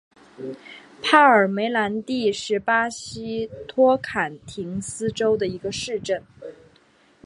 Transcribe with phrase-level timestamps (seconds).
[1.03, 6.23] 帕尔梅兰蒂是巴西托坎廷斯州的一个市镇。